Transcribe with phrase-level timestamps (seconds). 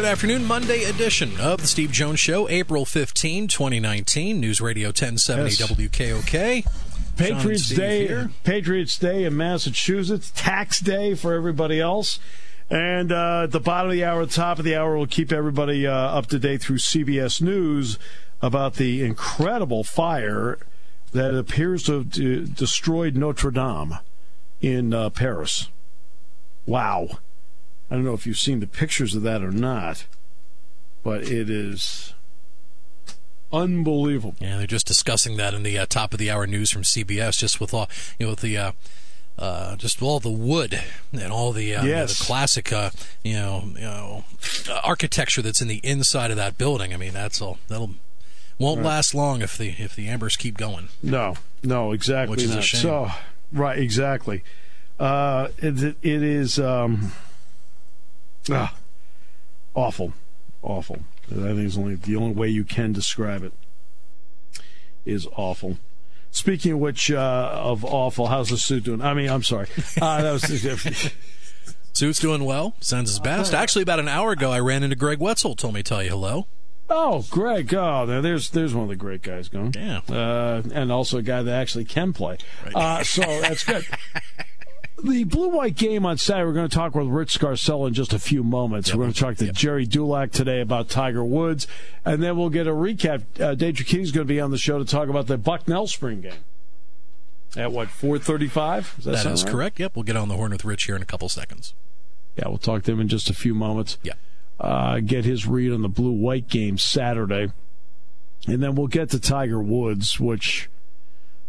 [0.00, 5.50] Good afternoon, Monday edition of the Steve Jones Show, April 15, 2019, News Radio 1070
[5.50, 5.60] Yes.
[5.60, 6.64] WKOK.
[7.18, 8.30] Patriots Day, here.
[8.42, 12.18] Patriots Day in Massachusetts, tax day for everybody else.
[12.70, 15.86] And uh, at the bottom of the hour, top of the hour, we'll keep everybody
[15.86, 17.98] uh, up to date through CBS News
[18.40, 20.56] about the incredible fire
[21.12, 23.98] that appears to have destroyed Notre Dame
[24.62, 25.68] in uh, Paris.
[26.64, 27.18] Wow.
[27.90, 30.06] I don't know if you've seen the pictures of that or not,
[31.02, 32.14] but it is
[33.52, 34.36] unbelievable.
[34.40, 37.38] Yeah, they're just discussing that in the uh, top of the hour news from CBS,
[37.38, 37.88] just with all,
[38.18, 38.56] you know, with the.
[38.56, 38.72] Uh,
[39.38, 40.82] uh, just all the wood
[41.14, 42.90] and all the uh, you know, the classic, uh,
[43.24, 44.24] you know, you know,
[44.84, 46.92] architecture that's in the inside of that building.
[46.92, 47.58] I mean, that's all.
[47.68, 47.92] That'll
[48.58, 50.90] won't last long if the if the embers keep going.
[51.02, 52.34] No, no, exactly.
[52.34, 52.82] Which is a shame.
[52.82, 53.08] So,
[53.50, 54.44] right, exactly.
[54.98, 57.12] Uh, it, it is um,
[58.50, 58.74] ah,
[59.74, 60.12] awful,
[60.62, 61.00] awful.
[61.30, 63.52] I think it's only the only way you can describe it
[65.04, 65.78] is awful.
[66.32, 69.02] Speaking of which, uh, of awful, how's the suit doing?
[69.02, 69.66] I mean, I'm sorry.
[70.00, 70.42] Uh, that was
[71.92, 73.52] Suit's doing well, sends his best.
[73.52, 75.56] Actually, about an hour ago, I ran into Greg Wetzel.
[75.56, 76.46] Told me to tell you hello.
[76.88, 77.74] oh, Greg.
[77.74, 79.74] Oh, there's there's one of the great guys going.
[79.76, 80.00] Yeah.
[80.08, 82.38] uh, and also a guy that actually can play.
[82.74, 83.84] Uh, so that's good.
[85.02, 88.12] The blue white game on Saturday, we're going to talk with Rich Scarcella in just
[88.12, 88.92] a few moments.
[88.94, 91.66] we're going to talk to Gerry Dulac today about Tiger Woods,
[92.04, 93.22] and then we'll get a recap.
[93.40, 96.20] Uh, Dave King going to be on the show to talk about the Bucknell Spring
[96.20, 96.32] game.
[97.56, 98.94] At what, 435?
[98.96, 99.52] Does that, That is right?
[99.52, 99.80] correct.
[99.80, 101.74] Yep, we'll get on the horn with Rich here in a couple seconds.
[102.36, 103.96] Yeah, we'll talk to him in just a few moments.
[104.02, 104.12] Yeah.
[104.60, 107.52] uh, get his read on the blue white game Saturday.
[108.46, 110.68] And then we'll get to Tiger Woods, which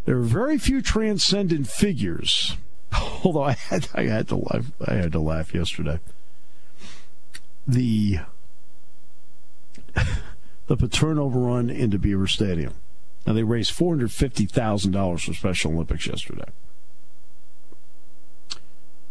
[0.06, 2.56] there are very few transcendent figures.
[3.24, 6.00] Although I had I had to laugh I had to laugh yesterday.
[7.68, 8.20] The
[10.68, 12.74] the Paterno run into Beaver Stadium.
[13.26, 16.50] Now they raised four hundred fifty thousand dollars for Special Olympics yesterday.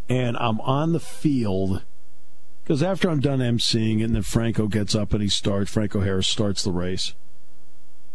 [0.09, 1.83] And I'm on the field
[2.71, 6.29] because after I'm done emceeing and then Franco gets up and he starts, Franco Harris
[6.29, 7.15] starts the race,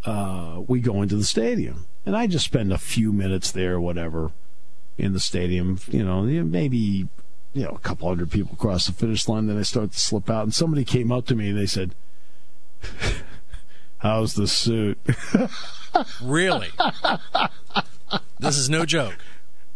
[0.05, 1.87] uh, we go into the stadium.
[2.05, 4.31] And I just spend a few minutes there, whatever,
[4.97, 5.79] in the stadium.
[5.89, 7.07] You know, maybe,
[7.53, 9.47] you know, a couple hundred people cross the finish line.
[9.47, 10.43] Then I start to slip out.
[10.43, 11.95] And somebody came up to me and they said,
[13.99, 14.97] How's the suit?
[16.21, 16.67] Really?
[18.39, 19.15] this is no joke.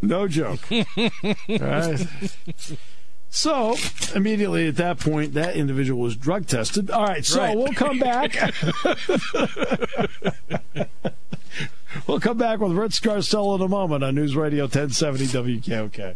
[0.01, 0.59] No joke.
[0.69, 0.83] All
[1.61, 2.05] right.
[3.29, 3.77] So
[4.13, 6.91] immediately at that point, that individual was drug tested.
[6.91, 7.55] All right, so Right.
[7.57, 8.35] we'll come back.
[12.07, 16.15] We'll come back with Rich Scarcella in a moment on News Radio 1070 WKOK.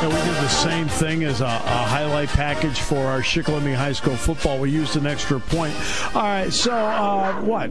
[0.00, 4.16] We did the same thing as a, a, highlight package for our Shikellamy High School
[4.16, 4.58] football.
[4.58, 5.74] We used an extra point.
[6.14, 7.70] All right, so uh, what?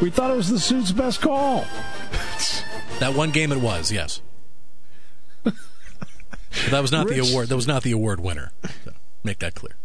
[0.00, 1.66] We thought it was the suit's best call.
[3.00, 4.22] that one game it was, yes.
[6.70, 7.20] That was not Rich.
[7.20, 7.48] the award.
[7.48, 8.52] That was not the award winner.
[8.84, 8.92] So
[9.22, 9.76] make that clear.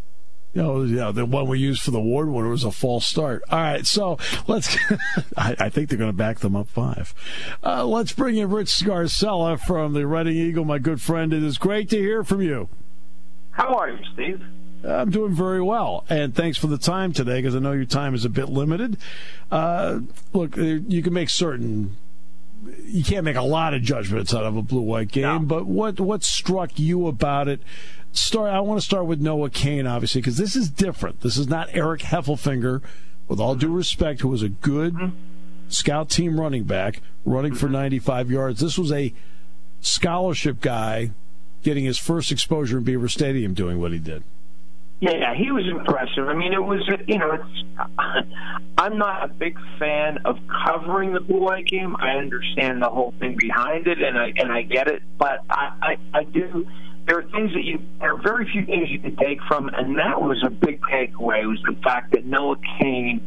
[0.53, 3.43] You know, yeah, the one we used for the award winner was a false start.
[3.49, 4.77] All right, so let's.
[5.37, 7.13] I, I, think they're going to back them up five.
[7.63, 11.33] Uh, let's bring in Rich Scarcella from the Reading Eagle, my good friend.
[11.33, 12.69] It is great to hear from you.
[13.51, 14.41] How are you, Steve?
[14.83, 18.13] I'm doing very well, and thanks for the time today because I know your time
[18.13, 18.97] is a bit limited.
[19.49, 20.01] Uh,
[20.33, 21.95] look, you can make certain
[22.85, 25.39] you can't make a lot of judgments out of a blue white game, no.
[25.39, 27.61] but what what struck you about it
[28.13, 28.51] start.
[28.51, 31.21] I want to start with Noah Cain, obviously, because this is different.
[31.21, 32.81] This is not Eric Heffelfinger,
[33.27, 35.17] with all due respect, who was a good mm-hmm.
[35.67, 37.75] scout team running back, running for mm-hmm.
[37.75, 38.59] 95 yards.
[38.59, 39.13] This was a
[39.81, 41.11] scholarship guy
[41.63, 44.23] getting his first exposure in Beaver Stadium, doing what he did.
[45.03, 46.29] Yeah, he was impressive.
[46.29, 47.89] I mean, it was you know, it's,
[48.77, 51.97] I'm not a big fan of covering the blue white game.
[51.99, 55.97] I understand the whole thing behind it, and I and I get it, but I
[56.13, 56.65] I, I do
[57.05, 59.99] there are things that you there are very few things you can take from, and
[59.99, 63.19] that was a big takeaway was the fact that Noah Cain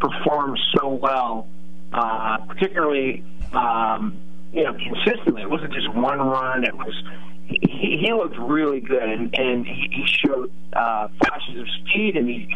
[0.00, 1.46] performed so well,
[1.92, 3.22] uh, particularly
[3.52, 4.18] um,
[4.52, 5.42] you know consistently.
[5.42, 7.04] It wasn't just one run; it was
[7.50, 12.28] he, he looked really good, and, and he, he showed uh, flashes of speed, and
[12.28, 12.54] he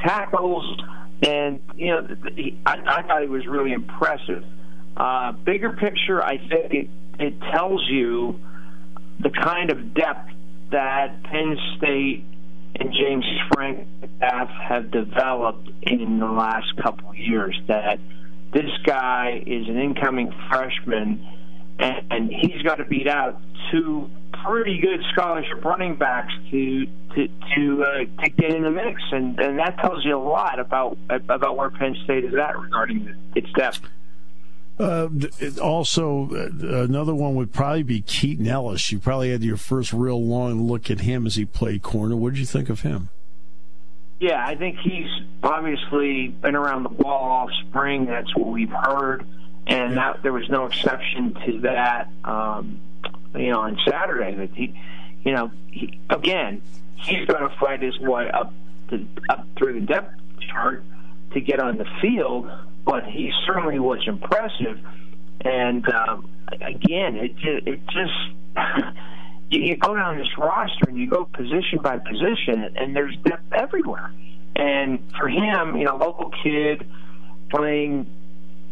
[0.00, 0.80] tackles,
[1.22, 4.44] and you know he, I, I thought he was really impressive.
[4.96, 8.40] Uh, bigger picture, I think it, it tells you
[9.20, 10.30] the kind of depth
[10.70, 12.24] that Penn State
[12.76, 13.86] and James Frank
[14.16, 17.58] staff have developed in the last couple of years.
[17.68, 17.98] That
[18.52, 21.26] this guy is an incoming freshman,
[21.78, 23.40] and, and he's got to beat out
[23.70, 24.10] two
[24.44, 29.38] pretty good scholarship running backs to to to, uh, to get in the mix, and
[29.40, 33.50] and that tells you a lot about about where Penn State is at regarding its
[33.52, 33.80] depth.
[34.78, 35.08] Uh,
[35.60, 38.92] also, uh, another one would probably be Keaton Ellis.
[38.92, 42.14] You probably had your first real long look at him as he played corner.
[42.14, 43.08] What did you think of him?
[44.20, 45.08] Yeah, I think he's
[45.42, 48.06] obviously been around the ball all spring.
[48.06, 49.26] That's what we've heard,
[49.66, 50.12] and yeah.
[50.12, 52.08] that there was no exception to that.
[52.24, 52.80] Um,
[53.34, 54.74] you know, on Saturday, that he,
[55.24, 56.62] you know, he, again,
[56.96, 58.52] he's going to fight his way up
[58.90, 60.84] to, up through the depth chart
[61.32, 62.50] to get on the field
[62.88, 64.80] but he certainly was impressive.
[65.42, 68.56] And um, again, it it just
[69.50, 73.52] you, you go down this roster and you go position by position, and there's depth
[73.52, 74.10] everywhere.
[74.56, 76.88] And for him, you know, local kid
[77.50, 78.10] playing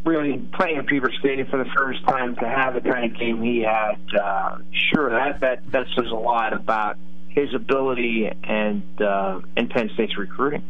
[0.07, 3.61] really playing Beaver Stadium for the first time to have the kind of game he
[3.61, 4.59] had, uh,
[4.93, 6.97] sure that that that says a lot about
[7.29, 10.65] his ability and uh, and Penn State's recruiting.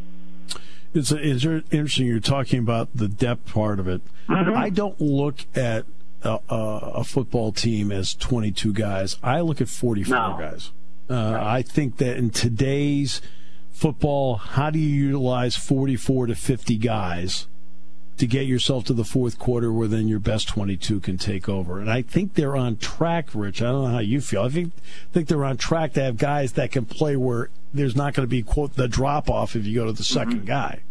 [0.93, 2.07] It's, it's interesting.
[2.07, 4.01] You're talking about the depth part of it.
[4.27, 4.57] Mm-hmm.
[4.57, 5.85] I don't look at
[6.23, 9.17] a, a, football team as 22 guys.
[9.21, 10.37] I look at 44 no.
[10.39, 10.71] guys.
[11.09, 11.57] Uh, right.
[11.57, 13.21] I think that in today's
[13.69, 17.47] football, how do you utilize 44 to 50 guys
[18.17, 21.79] to get yourself to the fourth quarter where then your best 22 can take over?
[21.79, 23.61] And I think they're on track, Rich.
[23.61, 24.43] I don't know how you feel.
[24.43, 24.73] I think
[25.11, 28.29] think they're on track to have guys that can play where there's not going to
[28.29, 30.45] be quote the drop off if you go to the 2nd mm-hmm.
[30.45, 30.81] guy.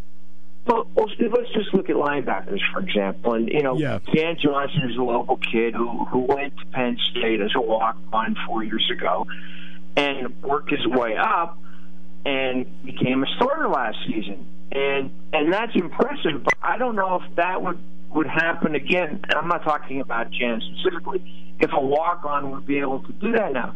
[0.67, 1.13] Well, let's
[1.53, 3.35] just look at linebackers, for example.
[3.35, 4.01] And, you know, yeah.
[4.13, 7.97] Jan Johnson is a local kid who, who went to Penn State as a walk
[8.13, 9.27] on four years ago
[9.97, 11.59] and worked his way up
[12.25, 14.47] and became a starter last season.
[14.73, 17.79] And and that's impressive, but I don't know if that would
[18.11, 19.21] would happen again.
[19.25, 21.55] And I'm not talking about Jan specifically.
[21.59, 23.75] If a walk on would be able to do that now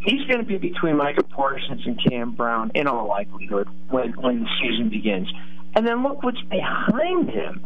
[0.00, 4.40] he's going to be between Micah Parsons and Cam Brown in all likelihood when when
[4.40, 5.30] the season begins.
[5.74, 7.64] And then look what's behind him.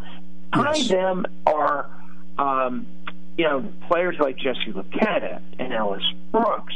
[0.52, 0.88] Behind yes.
[0.88, 1.88] them are,
[2.38, 2.86] um,
[3.38, 6.74] you know, players like Jesse Luketa and Ellis Brooks.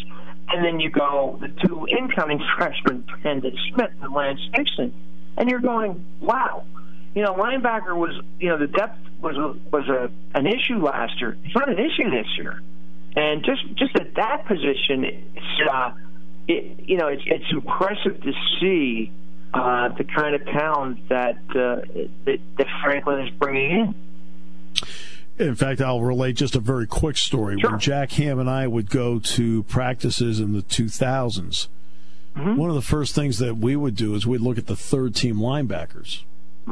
[0.50, 4.94] And then you go the two incoming freshmen, Brandon Smith and Lance Dixon,
[5.38, 6.64] and you're going, wow.
[7.14, 11.20] You know, linebacker was, you know, the depth was a, was a an issue last
[11.20, 11.36] year.
[11.44, 12.60] It's not an issue this year,
[13.16, 15.92] and just just at that position, it's uh,
[16.46, 19.10] it, you know it's it's impressive to see
[19.54, 21.80] uh, the kind of talent that, uh,
[22.26, 23.94] that that Franklin is bringing in.
[25.38, 27.58] In fact, I'll relate just a very quick story.
[27.58, 27.70] Sure.
[27.70, 31.68] When Jack Ham and I would go to practices in the 2000s,
[32.38, 32.56] Mm-hmm.
[32.56, 35.14] one of the first things that we would do is we'd look at the third
[35.14, 36.22] team linebackers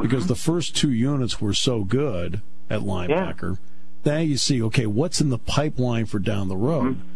[0.01, 0.29] because Mm-hmm.
[0.29, 3.59] the first two units were so good at linebacker.
[4.05, 6.97] Now you see, okay, what's in the pipeline for down the road?
[6.97, 7.13] Mm-hmm.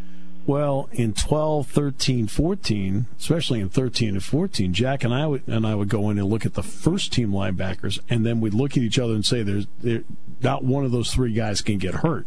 [0.46, 5.66] Well, in 12, 13, 14, especially in 13 and 14, Jack and I would and
[5.66, 8.72] I would go in and look at the first team linebackers, and then we'd look
[8.72, 10.02] at each other and say, "There's there,
[10.42, 12.26] not one of those three guys can get hurt."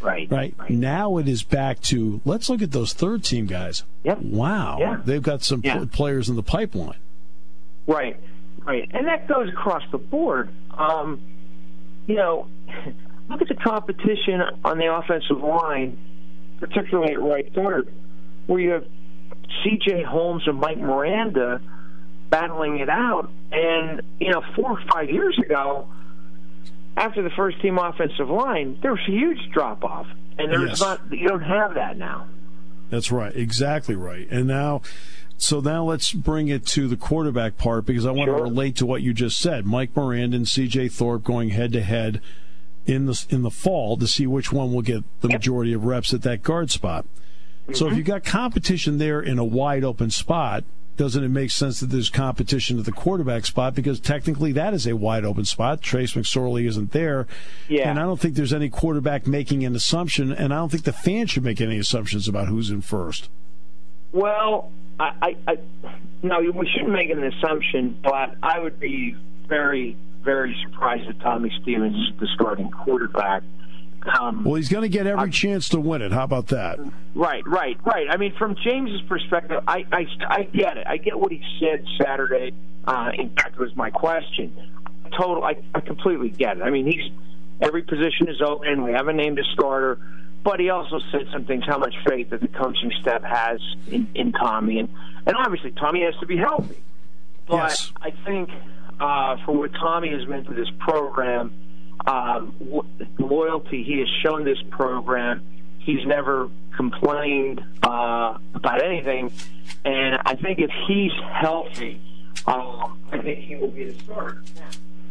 [0.00, 0.30] Right.
[0.30, 0.54] Right.
[0.70, 3.82] Now it is back to let's look at those third team guys.
[4.04, 4.20] Yep.
[4.22, 5.00] Wow, Yeah.
[5.04, 5.78] they've got some Yeah.
[5.78, 6.98] pl- players in the pipeline.
[7.86, 8.16] Right,
[8.64, 10.50] right, and that goes across the board.
[10.76, 11.20] Um,
[12.06, 12.46] you know,
[13.28, 15.96] look at the competition on the offensive line,
[16.60, 17.88] particularly at right guard,
[18.46, 18.84] where you have
[19.64, 20.02] C.J.
[20.04, 21.60] Holmes and Mike Miranda
[22.30, 23.30] battling it out.
[23.50, 25.88] And you know, four or five years ago,
[26.98, 30.06] after the first team offensive line, there was a huge drop off,
[30.38, 30.80] and there's Yes.
[30.80, 31.00] not.
[31.10, 32.26] You don't have that now.
[32.90, 34.26] That's right, exactly right.
[34.30, 34.82] And now,
[35.36, 38.86] so now let's bring it to the quarterback part because I want to relate to
[38.86, 39.66] what you just said.
[39.66, 40.88] Mike Miranda and C.J.
[40.88, 42.20] Thorpe going head to head
[42.86, 46.12] in the in the fall to see which one will get the majority of reps
[46.12, 47.06] at that guard spot.
[47.74, 47.98] So if mm-hmm.
[47.98, 50.64] you've got competition there in a wide open spot,
[50.98, 54.86] doesn't it make sense that there's competition at the quarterback spot because technically that is
[54.86, 55.80] a wide open spot.
[55.80, 57.26] Trace McSorley isn't there,
[57.68, 57.88] Yeah.
[57.88, 60.92] and I don't think there's any quarterback making an assumption, and I don't think the
[60.92, 63.30] fans should make any assumptions about who's in first.
[64.12, 65.58] Well, I, I, I
[66.22, 69.14] no, we shouldn't make an assumption, but I would be
[69.46, 73.42] very, very surprised if Tommy Stevens is the starting quarterback.
[74.08, 76.12] Um, Well, he's going to get every chance to win it.
[76.12, 76.78] How about that?
[77.14, 78.06] Right, right, right.
[78.10, 80.86] I mean, from James's perspective, I, I, I get it.
[80.86, 82.52] I get what he said Saturday.
[82.86, 84.52] Uh, in fact, it was my question.
[85.16, 86.62] Total, I, I completely get it.
[86.62, 87.10] I mean, he's
[87.60, 88.82] every position is open.
[88.84, 89.98] We haven't named a starter,
[90.44, 91.64] but he also said some things.
[91.66, 94.88] How much faith that the coaching staff has in, in Tommy, and
[95.26, 96.76] and obviously Tommy has to be healthy.
[97.46, 97.92] But Yes.
[98.00, 98.50] I think
[99.00, 101.52] uh, for what Tommy has meant to this program,
[102.06, 102.54] um,
[103.18, 105.42] loyalty he has shown this program,
[105.80, 109.32] he's never complained uh, about anything.
[109.84, 112.00] And I think if he's healthy,
[112.46, 114.42] um, I think he will be the starter.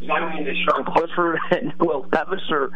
[0.00, 2.70] Does that mean that Sean Clifford and Will Levis or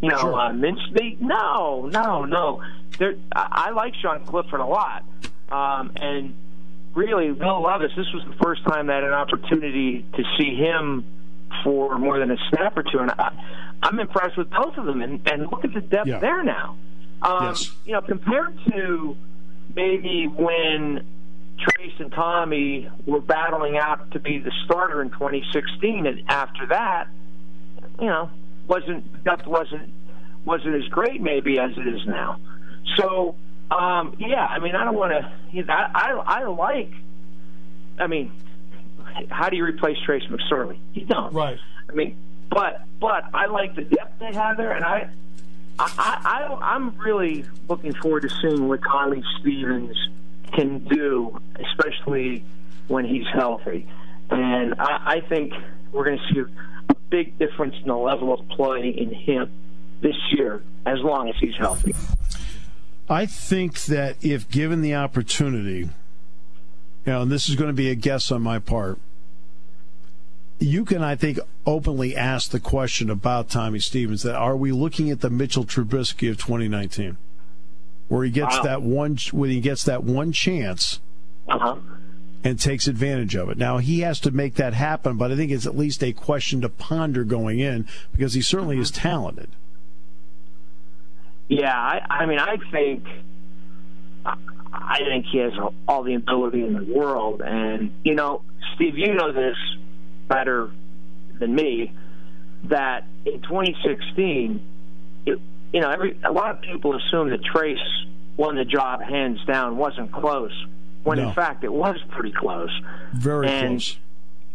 [0.00, 0.34] you know Sure.
[0.40, 1.20] uh, mincemeat?
[1.20, 2.62] No, no, no.
[2.98, 5.04] They're, I, I like Sean Clifford a lot,
[5.50, 6.34] um, and
[6.94, 7.92] really, Will Levis.
[7.96, 11.04] This was the first time that I had an opportunity to see him
[11.64, 13.30] for more than a snap or two, and I,
[13.82, 15.02] I'm impressed with both of them.
[15.02, 16.18] And, and look at the depth Yeah.
[16.18, 16.76] there now.
[17.22, 17.70] Um, Yes.
[17.84, 19.16] You know, compared to
[19.74, 21.04] maybe when
[21.58, 27.08] Trace and Tommy were battling out to be the starter in 2016, and after that,
[28.00, 28.30] you know,
[28.68, 29.92] wasn't depth wasn't
[30.44, 32.38] wasn't as great maybe as it is now.
[32.96, 33.34] So,
[33.70, 35.30] um, yeah, I mean, I don't want to.
[35.50, 36.92] You know, I, I I like.
[37.98, 38.30] I mean,
[39.30, 40.78] how do you replace Trace McSorley?
[40.94, 41.32] You don't.
[41.32, 41.58] Right.
[41.88, 42.16] I mean,
[42.50, 45.10] but but I like the depth they have there, and I.
[45.80, 49.96] I, I, I'm really looking forward to seeing what Tommy Stevens
[50.52, 52.44] can do, especially
[52.88, 53.86] when he's healthy.
[54.28, 55.52] And I, I think
[55.92, 56.40] we're going to see
[56.88, 59.52] a big difference in the level of play in him
[60.00, 61.94] this year, as long as he's healthy.
[63.08, 65.90] I think that if given the opportunity, you
[67.06, 68.98] know, and this is going to be a guess on my part,
[70.58, 75.10] you can, I think, openly ask the question about Tommy Stevens that are we looking
[75.10, 77.16] at the Mitchell Trubisky of 2019,
[78.08, 78.62] where he gets Wow.
[78.64, 81.00] that one, when he gets that one chance
[81.48, 81.76] Uh huh.
[82.42, 83.58] and takes advantage of it.
[83.58, 86.60] Now he has to make that happen, but I think it's at least a question
[86.62, 89.50] to ponder going in because he certainly is talented.
[91.48, 93.04] Yeah, I, I mean, I think,
[94.26, 95.52] I think he has
[95.86, 98.42] all the ability in the world, and you know,
[98.74, 99.56] Steve, you know this
[100.28, 100.70] better
[101.38, 101.92] than me.
[102.64, 104.60] That in 2016,
[105.26, 105.38] it,
[105.72, 107.78] you know, every a lot of people assume that Trace
[108.36, 110.52] won the job hands down, wasn't close.
[111.04, 111.28] When No.
[111.28, 112.70] in fact it was pretty close.
[113.14, 113.96] Very And- close.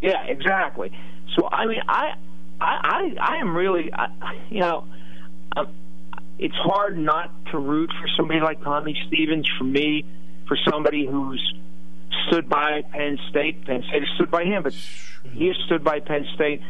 [0.01, 0.91] Yeah, exactly.
[1.35, 2.15] So I mean, I,
[2.59, 4.07] I, I, I am really, I,
[4.49, 4.85] you know,
[5.55, 5.67] um,
[6.37, 9.47] it's hard not to root for somebody like Tommy Stevens.
[9.57, 10.03] For me,
[10.45, 11.53] for somebody who's
[12.27, 14.73] stood by Penn State, Penn State stood by him, but
[15.33, 16.61] he has stood by Penn State,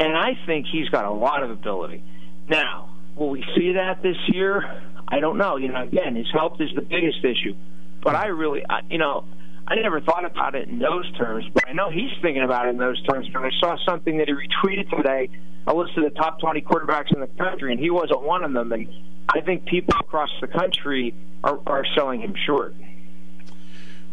[0.00, 2.02] and I think he's got a lot of ability.
[2.48, 4.82] Now, will we see that this year?
[5.08, 5.56] I don't know.
[5.56, 7.54] You know, again, his health is the biggest issue.
[8.02, 9.24] But I really, I, you know,
[9.66, 12.70] I never thought about it in those terms, but I know he's thinking about it
[12.70, 13.26] in those terms.
[13.26, 15.30] Because I saw something that he retweeted today,
[15.66, 18.52] a list of the top 20 quarterbacks in the country, and he wasn't one of
[18.52, 18.72] them.
[18.72, 18.88] And
[19.28, 22.74] I think people across the country are, are selling him short.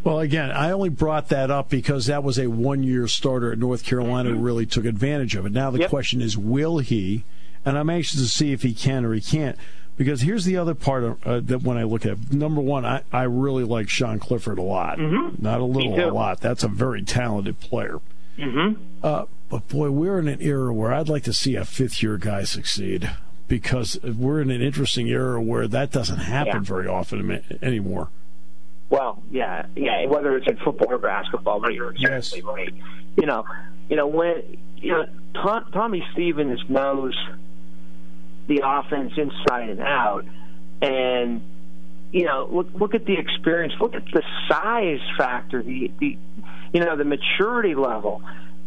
[0.03, 3.59] Well, again, I only brought that up because that was a one year starter at
[3.59, 5.51] North Carolina who really took advantage of it.
[5.51, 5.89] Now the Yep.
[5.89, 7.23] question is, will he?
[7.65, 9.55] And I'm anxious to see if he can or he can't.
[9.97, 12.33] Because here's the other part of, uh, that when I look at it.
[12.33, 14.97] number one, I, I really like Sean Clifford a lot.
[14.99, 16.39] Not a little, a lot.
[16.39, 17.99] That's a very talented player.
[18.39, 18.81] Mm-hmm.
[19.03, 22.17] Uh, but boy, we're in an era where I'd like to see a fifth year
[22.17, 23.11] guy succeed
[23.47, 26.59] because we're in an interesting era where that doesn't happen Yeah.
[26.61, 28.09] very often anymore.
[28.91, 30.05] Well, yeah, yeah.
[30.05, 32.45] Whether it's in football or basketball, but you're exactly Yes.
[32.45, 32.73] right.
[33.17, 33.45] You know,
[33.89, 37.15] you know when you know Tom, Tommy Stevens knows
[38.47, 40.25] the offense inside and out,
[40.81, 41.41] and
[42.11, 46.17] you know look look at the experience, look at the size factor, the the
[46.73, 48.21] you know the maturity level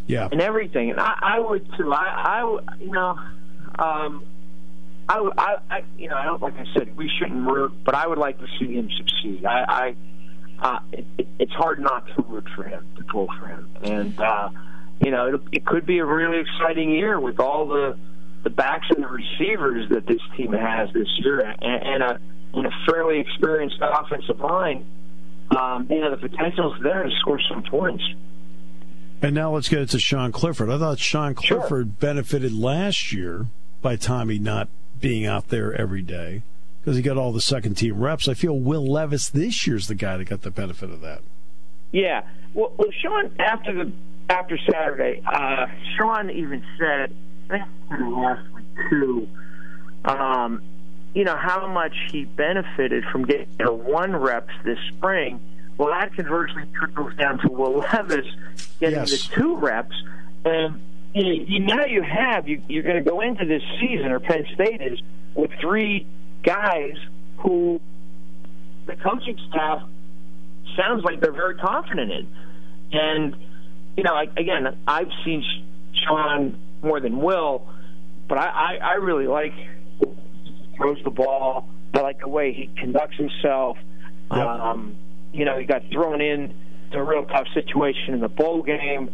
[0.07, 0.28] Yeah.
[0.33, 0.90] and everything.
[0.90, 1.93] And I, I would too.
[1.93, 1.97] I,
[2.43, 3.19] I you know,
[3.78, 4.25] um,
[5.07, 8.07] I, I, I, you know, I don't like I said we shouldn't root, but I
[8.07, 9.45] would like to see him succeed.
[9.45, 9.95] I, I
[10.64, 14.18] uh, it, it, it's hard not to root for him, to pull for him, and
[14.18, 14.49] uh,
[15.04, 17.99] you know, it, it could be a really exciting year with all the
[18.44, 22.21] the backs and the receivers that this team has this year, and, and a
[22.54, 24.87] and a fairly experienced offensive line.
[25.50, 28.02] Um, you know, the potential's there to score some points.
[29.21, 30.71] And now let's get it to Sean Clifford.
[30.71, 31.59] I thought Sean Sure.
[31.59, 33.47] Clifford benefited last year
[33.83, 34.68] by Tommy not
[35.00, 36.42] being out there every day
[36.85, 38.29] because he got all the second team reps.
[38.29, 41.23] I feel Will Levis this year's the guy that got the benefit of that.
[41.93, 42.26] Yeah.
[42.53, 43.93] Well, well Sean, after the
[44.29, 47.14] after Saturday, uh, Sean even said,
[47.49, 47.64] I think
[48.00, 49.29] last week too,
[50.05, 50.62] um,
[51.14, 55.41] you know how much he benefited from getting the one reps this spring.
[55.79, 58.26] Well, that conversely trickles down to Will Levis
[58.79, 59.11] getting Yes.
[59.11, 59.97] the two reps,
[60.45, 60.81] and
[61.14, 64.47] you you, now you have you, you're going to go into this season, or Penn
[64.55, 65.00] State is,
[65.35, 66.07] with three
[66.44, 66.94] guys
[67.38, 67.80] who
[68.86, 69.82] the coaching staff
[70.76, 72.26] sounds like they're very confident in.
[72.92, 73.36] And
[73.96, 75.44] you know, I, again, I've seen
[76.06, 77.66] Sean more than Will,
[78.28, 79.52] but I, I, I really like
[80.76, 81.68] throws the ball.
[81.94, 83.78] I like the way he conducts himself.
[84.33, 84.46] Yep.
[84.46, 84.96] Um,
[85.33, 86.54] you know, he got thrown in
[86.92, 89.11] to a real tough situation in the bowl game,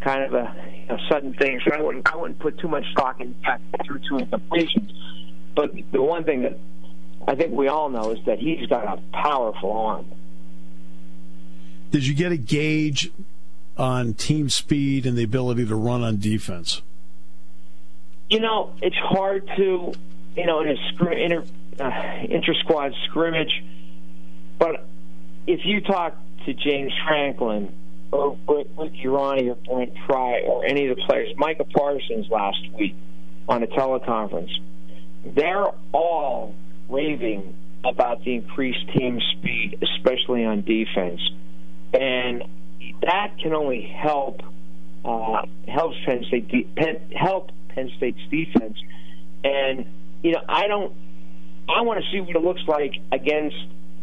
[0.00, 1.60] kind of a you know, sudden thing.
[1.64, 4.90] So I wouldn't I wouldn't put too much stock in that threw two incompletions.
[5.56, 6.58] But the one thing that
[7.26, 10.06] I think we all know is that he's got a powerful arm.
[11.90, 13.10] Did you get a gauge
[13.76, 16.82] on team speed and the ability to run on defense?
[18.28, 19.92] You know, it's hard to,
[20.36, 21.44] you know, in a scrim, inter,
[21.80, 23.64] uh, squad scrimmage,
[24.58, 24.86] but
[25.46, 27.72] if you talk to James Franklin
[28.10, 32.94] or Ricky Rahne or Brent Pry or any of the players, Micah Parsons last week
[33.48, 34.50] on a teleconference,
[35.34, 36.54] they're all
[36.88, 41.20] raving about the increased team speed, especially on defense,
[41.92, 42.44] and
[43.02, 44.42] that can only help
[45.04, 48.76] uh, helps Penn State de- Penn, help Penn State's defense.
[49.44, 49.86] And
[50.22, 50.94] you know, I don't.
[51.68, 53.56] I want to see what it looks like against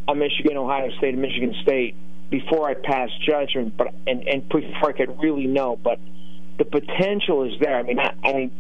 [0.08, 1.96] a Michigan, Ohio State, and Michigan State
[2.30, 3.76] before I pass judgment.
[3.78, 5.78] But and and before I could really know.
[5.82, 6.00] But
[6.58, 7.78] the potential is there.
[7.78, 8.52] I mean, I, I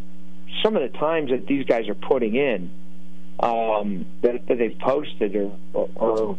[0.63, 2.69] some of the times that these guys are putting in
[3.39, 6.35] um, that, that they've posted are, are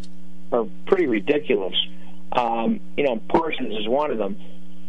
[0.52, 1.74] are pretty ridiculous.
[2.32, 4.36] Um, you know, Parsons is one of them.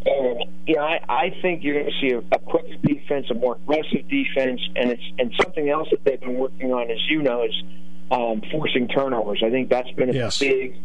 [0.05, 3.33] And you know, I, I think you're going to see a, a quicker defense, a
[3.33, 7.23] more aggressive defense, and it's and something else that they've been working on, as you
[7.23, 7.63] know, is
[8.11, 9.41] um, forcing turnovers.
[9.43, 10.37] I think that's been a Yes.
[10.39, 10.75] big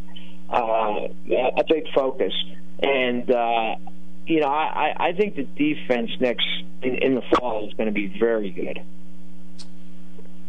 [0.48, 2.32] uh, a big focus.
[2.82, 3.76] And uh,
[4.26, 6.46] you know, I, I I think the defense next
[6.82, 8.80] in, in the fall is going to be very good.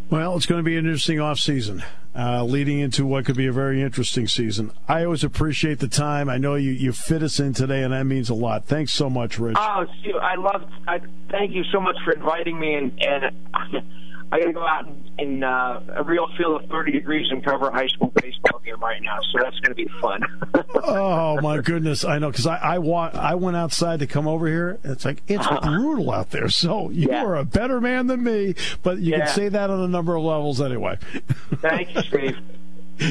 [0.09, 3.53] Well, it's going to be an interesting offseason, uh, leading into what could be a
[3.53, 4.73] very interesting season.
[4.85, 6.27] I always appreciate the time.
[6.27, 8.65] I know you, you fit us in today, and that means a lot.
[8.65, 9.55] Thanks so much, Rich.
[9.57, 10.69] Oh, Steve, I love.
[10.85, 13.31] I thank you so much for inviting me, and and
[14.33, 14.87] I got to go out
[15.19, 18.79] in, uh, a real field of 30 degrees and cover a high school baseball game
[18.79, 20.21] right now, so that's going to be fun.
[20.83, 24.47] oh my goodness, I know because I I, wa- I went outside to come over
[24.47, 24.79] here.
[24.85, 26.47] It's like it's brutal out there.
[26.49, 27.17] So you Uh-huh.
[27.17, 27.25] Yeah.
[27.25, 29.25] are a better man than me, but you Yeah.
[29.25, 30.97] can say that on a number of levels anyway.
[31.55, 32.37] Thank you, Steve.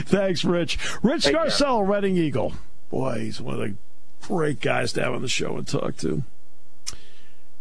[0.07, 0.79] Thanks, Rich.
[1.03, 1.35] Rich Take.
[1.37, 2.55] Scarcella, Reading Eagle.
[2.91, 3.75] Boy, he's one of the
[4.27, 6.23] great guys to have on the show and talk to.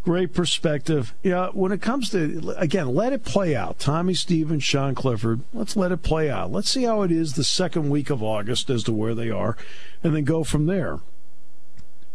[0.10, 1.14] Great perspective.
[1.22, 3.78] Yeah, when it comes to again, let it play out.
[3.78, 5.42] Tommy Stevens, Sean Clifford.
[5.54, 6.52] Let's let it play out.
[6.52, 9.56] Let's see how it is the second week of August as to where they are,
[10.04, 10.98] and then go from there.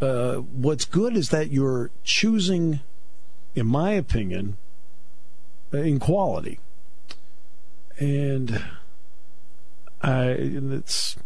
[0.01, 2.81] Uh, what's good is that you're choosing,
[3.55, 4.57] in my opinion,
[5.73, 6.59] in quality,
[8.01, 8.61] and
[10.03, 11.17] I it's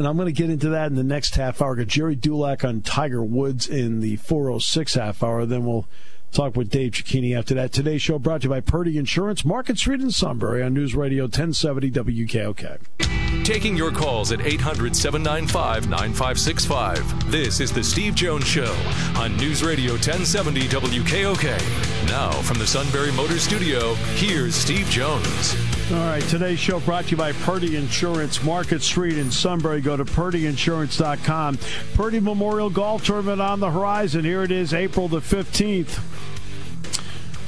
[0.00, 1.76] and I'm going to get into that in the next half hour.
[1.76, 5.44] Got Gerry Dulac on Tiger Woods in the 406 half hour.
[5.44, 5.86] Then we'll
[6.32, 7.70] talk with Dave Cecchini after that.
[7.70, 11.24] Today's show brought to you by Purdy Insurance, Market Street in Sunbury on News Radio
[11.24, 13.44] 1070 WKOK.
[13.44, 17.30] Taking your calls at 800 795 9565.
[17.30, 18.74] This is The Steve Jones Show
[19.16, 22.08] on News Radio 1070 WKOK.
[22.08, 25.69] Now, from the Sunbury Motor Studio, here's Steve Jones.
[25.92, 29.80] All right, today's show brought to you by Purdy Insurance, Market Street in Sunbury.
[29.80, 31.58] Go to purdyinsurance.com.
[31.94, 34.24] Purdy Memorial Golf Tournament on the horizon.
[34.24, 35.98] Here it is, April the 15th.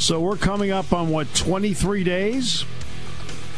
[0.00, 2.64] So we're coming up on what, 23 days?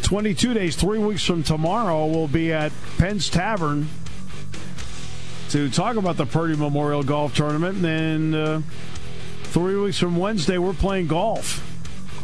[0.03, 3.89] 22 days, three weeks from tomorrow, we'll be at Penn's Tavern
[5.49, 7.77] to talk about the Purdy Memorial Golf Tournament.
[7.77, 8.63] And then uh,
[9.45, 11.74] three weeks from Wednesday, we're playing golf.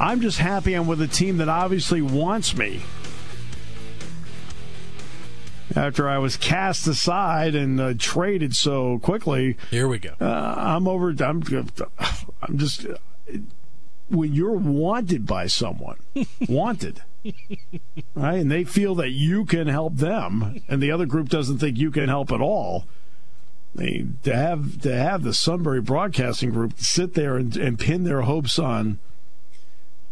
[0.00, 2.80] I'm just happy I'm with a team that obviously wants me.
[5.76, 10.14] After I was cast aside and uh, traded so quickly, here we go.
[10.18, 11.14] Uh, I'm over.
[11.20, 11.42] I'm.
[12.42, 12.86] I'm just.
[14.08, 15.98] When you're wanted by someone,
[16.48, 17.02] wanted,
[18.16, 21.78] right, and they feel that you can help them, and the other group doesn't think
[21.78, 22.86] you can help at all.
[23.72, 28.22] They, to have to have the Sunbury Broadcasting Group sit there and, and pin their
[28.22, 28.98] hopes on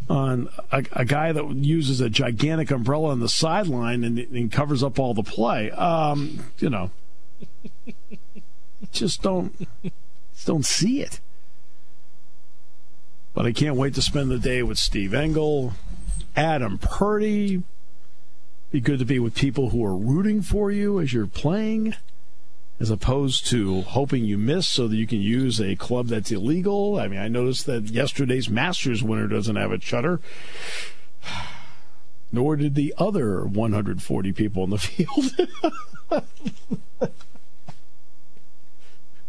[0.09, 4.83] on a, a, guy that uses a gigantic umbrella on the sideline and, and covers
[4.83, 5.71] up all the play.
[5.71, 6.90] Um, you know,
[8.92, 9.55] just don't
[10.35, 11.21] just don't see it.
[13.35, 15.75] But I can't wait to spend the day with Steve Engel,
[16.35, 17.62] Adam Purdy.
[18.71, 21.94] Be good to be with people who are rooting for you as you're playing
[22.81, 26.99] as opposed to hoping you miss so that you can use a club that's illegal.
[26.99, 30.21] I mean, I noticed that yesterday's Masters winner doesn't have a chutter,
[32.33, 35.35] nor did the other 140 people in the field.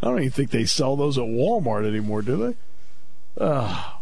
[0.02, 3.44] I don't even think they sell those at Walmart anymore, do they?
[3.44, 3.94] Uh,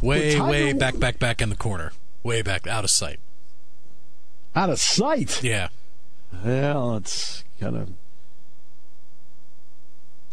[0.00, 1.92] way, way back, back, back in the corner.
[2.22, 3.20] Way back, out of sight.
[4.56, 5.42] Out of sight?
[5.42, 5.68] Yeah.
[6.44, 7.90] Well, it's kind of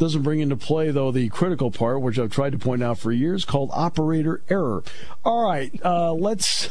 [0.01, 3.11] doesn't bring into play, though, the critical part, which I've tried to point out for
[3.11, 4.83] years, called operator error.
[5.23, 6.69] All right, uh, let's.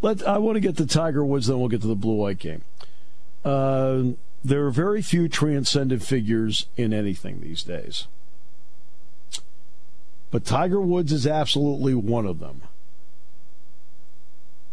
[0.00, 2.38] Let I want to get to Tiger Woods, then we'll get to the blue white
[2.38, 2.62] game.
[3.44, 8.06] Uh, there are very few transcendent figures in anything these days,
[10.30, 12.62] but Tiger Woods is absolutely one of them.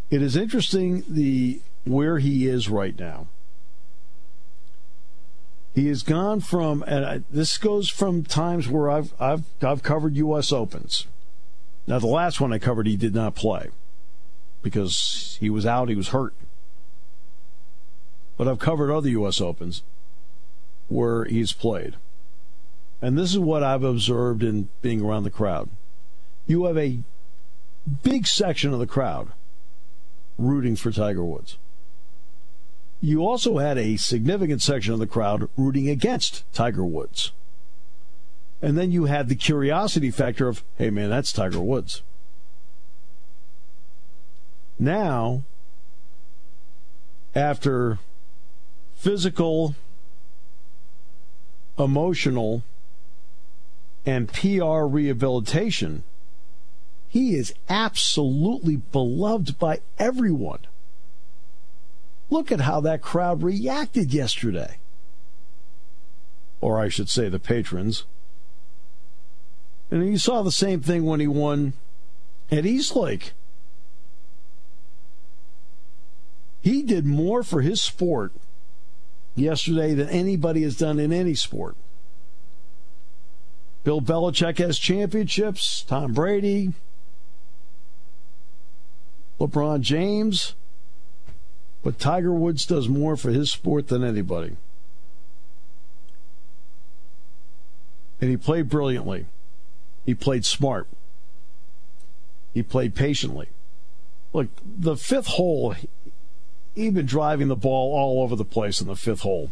[0.08, 3.26] It is interesting the where he is right now.
[5.74, 10.16] He has gone from, and I, this goes from times where I've I've I've covered
[10.16, 10.52] U.S.
[10.52, 11.06] Opens.
[11.86, 13.70] Now the last one I covered, he did not play
[14.62, 16.34] because he was out, he was hurt.
[18.36, 19.40] But I've covered other U.S.
[19.40, 19.82] Opens
[20.88, 21.94] where he's played,
[23.00, 25.70] and this is what I've observed in being around the crowd.
[26.48, 26.98] You have a
[28.02, 29.28] big section of the crowd
[30.36, 31.58] rooting for Tiger Woods
[33.00, 37.32] you also had a significant section of the crowd rooting against Tiger Woods.
[38.62, 42.02] And then you had the curiosity factor of, hey man, that's Tiger Woods.
[44.78, 45.42] Now,
[47.34, 47.98] after
[48.94, 49.74] physical,
[51.78, 52.62] emotional,
[54.04, 56.02] and PR rehabilitation,
[57.08, 60.60] he is absolutely beloved by everyone.
[62.30, 64.78] Look at how that crowd reacted yesterday.
[66.60, 68.04] Or I should say, the patrons.
[69.90, 71.72] And you saw the same thing when he won
[72.50, 73.32] at East Lake.
[76.60, 78.32] He did more for his sport
[79.34, 81.76] yesterday than anybody has done in any sport.
[83.82, 86.74] Bill Belichick has championships, Tom Brady,
[89.40, 90.54] LeBron James.
[91.82, 94.56] But Tiger Woods does more for his sport than anybody.
[98.20, 99.26] And he played brilliantly.
[100.04, 100.86] He played smart.
[102.52, 103.48] He played patiently.
[104.32, 105.74] Look, the fifth hole,
[106.74, 109.50] he'd been driving the ball all over the place in the fifth hole.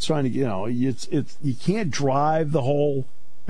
[0.00, 3.04] Trying to, you know, it's, it's, you can't drive the hole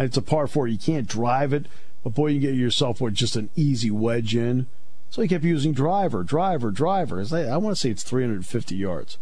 [0.05, 0.67] it's a par four.
[0.67, 1.67] You can't drive it,
[2.03, 4.67] but boy, you get yourself with just an easy wedge in.
[5.11, 7.21] So he kept using driver, driver, driver.
[7.21, 9.19] I want to say it's 350 yards.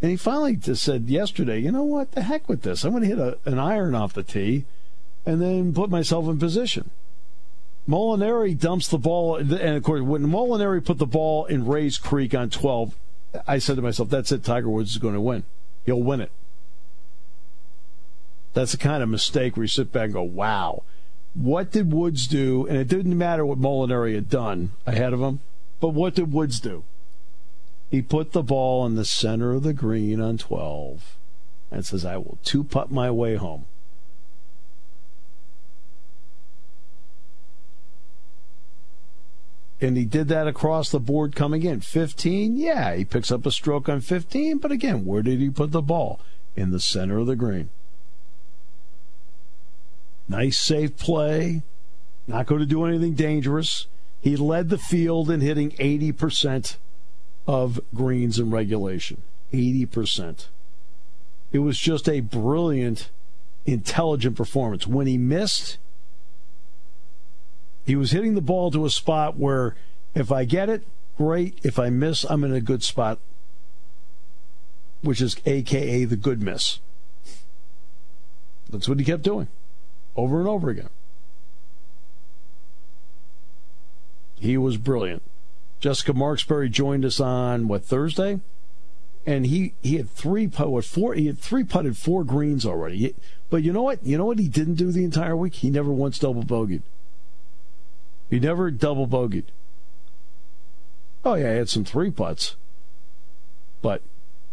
[0.00, 2.84] And he finally just said yesterday, you know what, the heck with this.
[2.84, 4.64] I'm going to hit a, an iron off the tee
[5.24, 6.90] and then put myself in position.
[7.88, 12.34] Molinari dumps the ball, and of course, when Molinari put the ball in Rae's Creek
[12.34, 12.94] on 12,
[13.46, 15.44] I said to myself, that's it, Tiger Woods is going to win.
[15.84, 16.32] He'll win it.
[18.54, 20.82] That's the kind of mistake where you sit back and go, wow,
[21.36, 22.66] what did Woods do?
[22.66, 25.40] And it didn't matter what Molinari had done ahead of him,
[25.80, 26.84] but what did Woods do?
[27.90, 31.16] He put the ball in the center of the green on 12
[31.70, 33.66] and says, I will two putt my way home.
[39.78, 41.80] And he did that across the board coming in.
[41.80, 45.70] 15, yeah, he picks up a stroke on 15, but again, where did he put
[45.70, 46.18] the ball?
[46.56, 47.68] In the center of the green.
[50.28, 51.62] Nice, safe play.
[52.26, 53.86] Not going to do anything dangerous.
[54.20, 56.76] He led the field in hitting 80%
[57.46, 59.22] of greens in regulation.
[59.52, 60.46] 80%.
[61.52, 63.10] It was just a brilliant,
[63.64, 64.86] intelligent performance.
[64.86, 65.78] When he missed,
[67.84, 69.76] he was hitting the ball to a spot where
[70.14, 70.84] if I get it,
[71.16, 71.60] great.
[71.62, 73.20] If I miss, I'm in a good spot,
[75.02, 76.80] which is AKA the good miss.
[78.68, 79.46] That's what he kept doing
[80.16, 80.88] over and over again.
[84.38, 85.22] He was brilliant.
[85.80, 88.40] Jessica Marksbury joined us on what Thursday,
[89.26, 93.14] and he he had three what four he had three putted four greens already.
[93.50, 94.04] But you know what?
[94.04, 95.54] You know what he didn't do the entire week?
[95.56, 96.82] He never once double bogeyed.
[98.28, 99.46] He never double bogeyed.
[101.24, 102.56] Oh yeah, he had some three putts,
[103.82, 104.02] but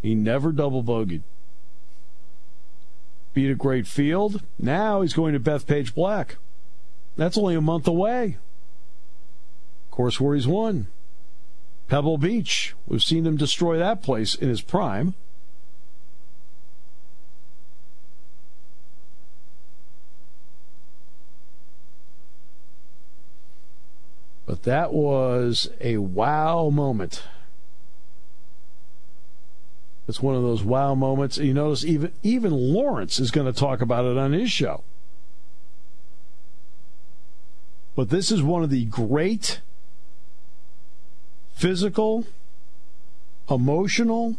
[0.02, 1.24] he never double bogeyed.
[3.34, 4.42] Beat a great field.
[4.60, 6.38] Now he's going to Bethpage Black.
[7.16, 8.38] That's only a month away.
[9.94, 10.88] Course where he's won.
[11.88, 12.74] Pebble Beach.
[12.88, 15.14] We've seen him destroy that place in his prime.
[24.48, 27.22] But that was a wow moment.
[30.08, 31.38] It's one of those wow moments.
[31.38, 34.84] You notice even even Lawrence is going to talk about it on his show.
[37.96, 39.62] But this is one of the great
[41.54, 42.26] physical,
[43.50, 44.36] emotional,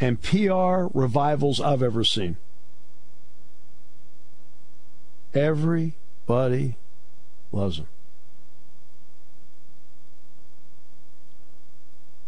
[0.00, 2.36] and PR revivals I've ever seen.
[5.32, 6.76] Everybody
[7.52, 7.86] loves him.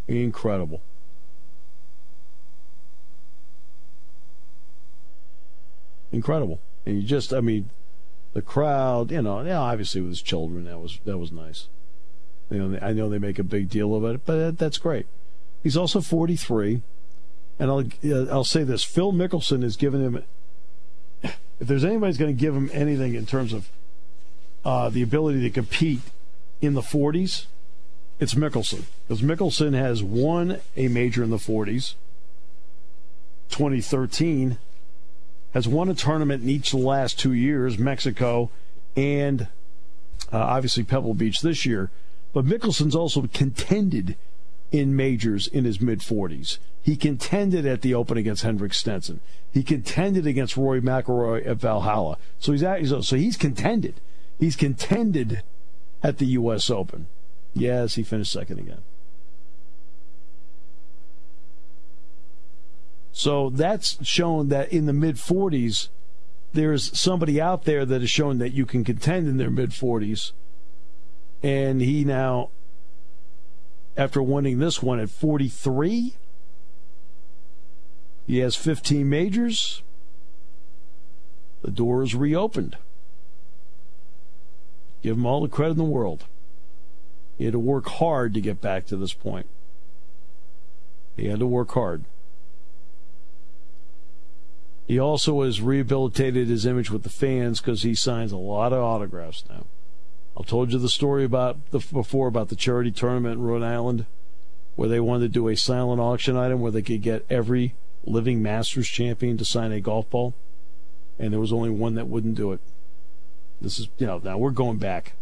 [0.07, 0.81] Incredible.
[6.13, 6.61] Incredible.
[6.87, 7.71] And you just, I mean,
[8.33, 11.69] the crowd, you know, yeah, obviously with his children, that was that was nice.
[12.51, 15.07] You know, I know they make a big deal of it, but that's great.
[15.63, 16.83] He's also 43,
[17.59, 17.85] and I'll
[18.31, 20.25] I'll say this: Phil Mickelson has given him.
[21.23, 23.69] If there's anybody's going to give him anything in terms of
[24.65, 26.03] uh, the ability to compete
[26.61, 27.47] in the 40s,
[28.21, 31.95] it's Mickelson because Mickelson has won a major in the 40s.
[33.51, 34.59] 2013
[35.59, 38.49] has won a tournament in each of the last two years, Mexico
[38.97, 39.49] and
[40.33, 41.91] uh, obviously Pebble Beach this year.
[42.33, 44.15] But Mickelson's also contended
[44.71, 46.59] in majors in his mid 40s.
[46.81, 49.19] He contended at the Open against Henrik Stenson.
[49.51, 52.19] He contended against Rory McIlroy at Valhalla.
[52.39, 54.01] So he's at, so he's contended.
[54.39, 55.43] He's contended
[56.05, 56.71] at the U.S.
[56.71, 57.09] Open.
[57.53, 58.83] Yes, he finished second again.
[63.19, 65.89] So that's shown that in the mid 40s,
[66.53, 70.31] there's somebody out there that has shown that you can contend in their mid 40s
[71.43, 72.51] and he now,
[73.97, 76.15] after winning this one at 43,
[78.25, 79.83] he has 15 majors.
[81.63, 82.77] The door is reopened.
[85.03, 86.27] Give him all the credit in the world.
[87.37, 89.49] He had to work hard to get back to this point.
[91.17, 92.05] He had to work hard.
[94.89, 98.83] He also has rehabilitated his image with the fans because he signs a lot of
[98.83, 99.67] autographs now.
[100.35, 104.07] I told you the story about the, before about the charity tournament in Rhode Island,
[104.77, 107.75] where they wanted to do a silent auction item where they could get every
[108.05, 110.33] living Masters champion to sign a golf ball,
[111.19, 112.61] and there was only one that wouldn't do it.
[113.61, 115.17] This is you know now we're going back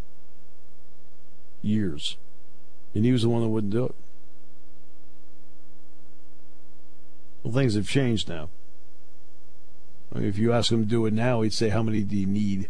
[1.61, 2.19] years,
[2.95, 3.95] and he was the one that wouldn't do it.
[7.43, 8.49] Well, things have changed now.
[10.15, 12.69] If you ask him to do it now, he'd say, "How many do you need?"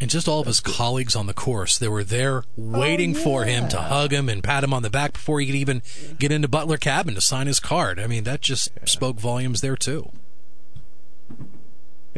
[0.00, 3.18] And just all of his colleagues on the course, they were there oh, waiting oh,
[3.18, 3.24] yeah.
[3.24, 5.82] for him to hug him and pat him on the back before he could even
[6.18, 7.98] get into Butler Cabin to sign his card.
[7.98, 8.84] I mean, that just yeah.
[8.84, 10.10] spoke volumes there too.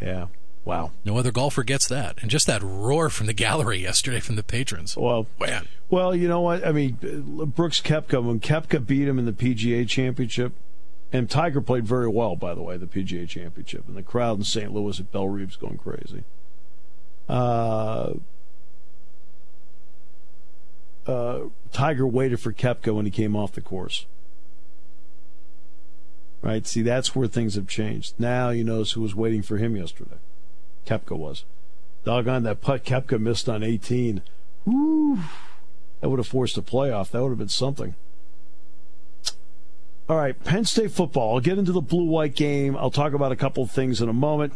[0.00, 0.26] Yeah.
[0.64, 0.92] Wow.
[1.06, 2.18] No other golfer gets that.
[2.20, 4.96] And just that roar from the gallery yesterday from the patrons.
[4.96, 5.66] Well, man.
[5.88, 6.66] Well, you know what?
[6.66, 6.98] I mean,
[7.56, 10.52] Brooks Koepka, when Koepka beat him in the PGA Championship,
[11.12, 14.44] and Tiger played very well, by the way, the PGA Championship, and the crowd in
[14.44, 14.72] St.
[14.72, 16.24] Louis at Bellerive's going crazy.
[17.28, 18.14] Uh,
[21.06, 21.40] uh,
[21.72, 24.06] Tiger waited for Koepka when he came off the course.
[26.42, 26.66] Right?
[26.66, 28.14] See, that's where things have changed.
[28.18, 30.16] Now you notice who was waiting for him yesterday.
[30.86, 31.44] Koepka was.
[32.04, 34.22] Doggone that putt Koepka missed on 18.
[34.64, 35.18] Woo!
[36.00, 37.10] That would have forced a playoff.
[37.10, 37.94] That would have been something.
[40.10, 41.34] All right, Penn State football.
[41.34, 42.76] I'll get into the blue white game.
[42.76, 44.54] I'll talk about a couple of things in a moment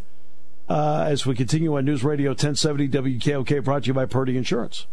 [0.68, 4.88] uh, as we continue on News Radio 1070 WKOK, brought to you by Purdy Insurance.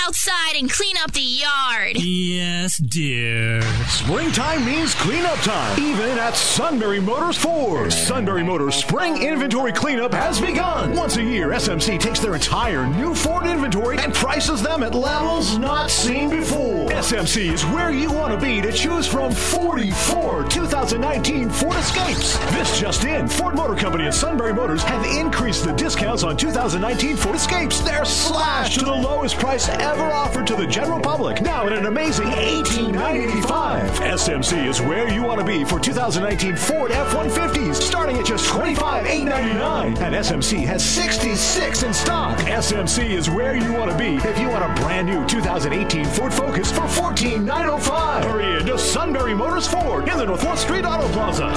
[0.00, 1.96] Get outside and clean up the yard.
[1.96, 3.60] Yes, dear.
[3.86, 7.92] Springtime means cleanup time, even at Sunbury Motors Ford.
[7.92, 10.94] Sunbury Motors spring inventory cleanup has begun.
[10.94, 15.58] Once a year, SMC takes their entire new Ford inventory and prices them at levels
[15.58, 16.88] not seen before.
[16.90, 22.38] SMC is where you want to be to choose from 44 2019 Ford Escapes.
[22.52, 27.16] This just in, Ford Motor Company and Sunbury Motors have increased the discounts on 2019
[27.16, 27.80] Ford Escapes.
[27.80, 31.42] They're slashed to the lowest price ever offered to the general public.
[31.42, 33.88] Now at an amazing $18,985.
[33.88, 40.00] SMC is where you want to be for 2019 Ford F-150s, starting at just $25,899.
[40.00, 42.38] And SMC has 66 in stock.
[42.38, 46.32] SMC is where you want to be if you want a brand new 2018 Ford
[46.32, 48.24] Focus for 14,905.
[48.24, 51.50] Hurry in to Sunbury Motors Ford in the North Fourth Street Auto Plaza.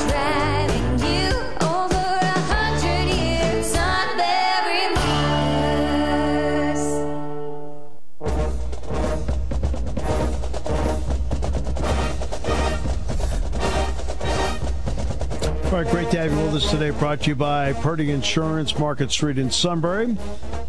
[15.73, 16.91] All right, great to have you with us today.
[16.91, 20.15] Brought to you by Purdy Insurance, Market Street in Sunbury.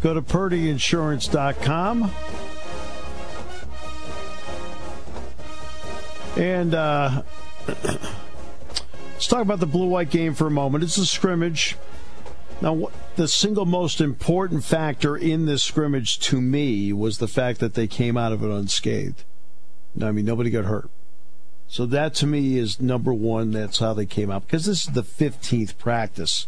[0.01, 2.11] Go to purdyinsurance.com.
[6.37, 7.21] And uh,
[9.13, 10.83] let's talk about the blue white game for a moment.
[10.83, 11.77] It's a scrimmage.
[12.59, 17.75] Now, the single most important factor in this scrimmage to me was the fact that
[17.75, 19.23] they came out of it unscathed.
[20.01, 20.89] I mean, nobody got hurt.
[21.67, 23.51] So that to me is number one.
[23.51, 26.47] That's how they came out because this is the 15th practice.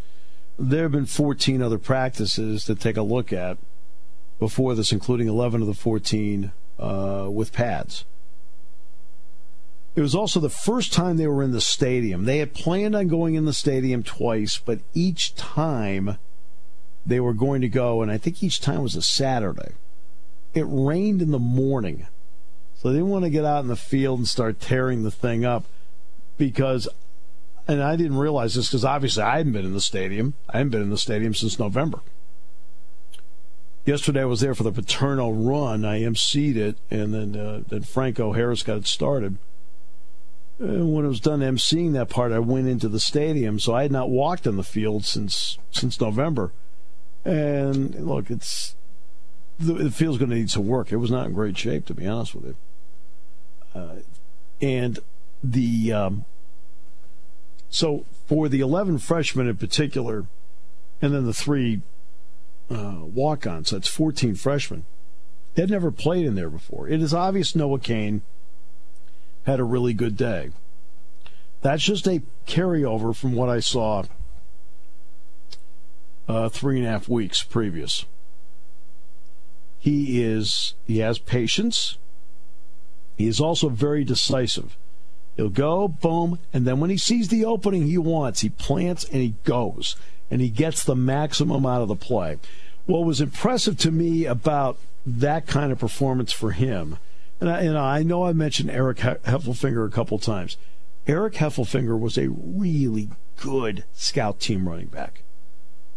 [0.59, 3.57] There have been 14 other practices to take a look at
[4.39, 8.05] before this, including 11 of the 14 uh, with pads.
[9.95, 12.25] It was also the first time they were in the stadium.
[12.25, 16.19] They had planned on going in the stadium twice, but each time
[17.03, 19.71] they were going to go, and I think each time was a Saturday.
[20.53, 22.05] It rained in the morning
[22.87, 25.43] so they didn't want to get out in the field and start tearing the thing
[25.43, 25.65] up
[26.37, 26.87] because,
[27.67, 30.35] and I didn't realize this because obviously I hadn't been in the stadium.
[30.47, 31.99] I hadn't been in the stadium since November.
[33.83, 35.83] Yesterday I was there for the Paterno run.
[35.83, 39.37] I emceed it, and then uh, then Franco Harris got it started.
[40.57, 43.59] And when it was done emceeing that part, I went into the stadium.
[43.59, 46.53] So I had not walked on the field since since November.
[47.25, 48.77] And look, it's
[49.59, 50.93] the, field's going to need some work.
[50.93, 52.55] It was not in great shape, to be honest with you.
[54.61, 54.99] And
[55.43, 56.25] the um,
[57.69, 60.25] so for the 11 freshmen in particular,
[61.01, 61.81] and then the three
[62.69, 64.85] uh, walk-ons, so that's 14 freshmen.
[65.55, 66.87] They'd never played in there before.
[66.87, 68.21] It is obvious Noah Cain
[69.45, 70.51] had a really good day.
[71.61, 74.03] That's just a carryover from what I saw
[76.27, 78.05] uh, three and a half weeks previous.
[79.79, 81.97] He is he has patience.
[83.17, 84.77] He is also very decisive.
[85.35, 89.21] He'll go, boom, and then when he sees the opening he wants, he plants and
[89.21, 89.95] he goes,
[90.31, 92.37] and he gets the maximum out of the play.
[92.85, 96.97] What was impressive to me about that kind of performance for him,
[97.39, 100.57] and I, and I know I mentioned Eric Heffelfinger a couple times.
[101.05, 105.21] Eric Heffelfinger was a really good scout team running back.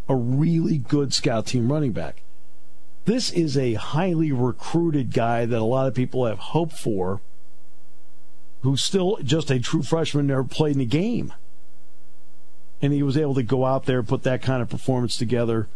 [0.07, 2.21] A really good scout team running back.
[3.05, 7.21] This is a highly recruited guy that a lot of people have hoped for,
[8.61, 11.33] who's still just a true freshman, never played in a game.
[12.81, 15.67] And he was able to go out there and put that kind of performance together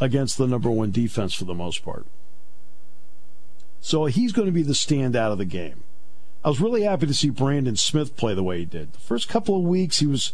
[0.00, 2.06] against the number one defense for the most part.
[3.80, 5.82] So he's going to be the standout of the game.
[6.44, 8.92] I was really happy to see Brandon Smith play the way he did.
[8.92, 10.32] The first couple of weeks, he was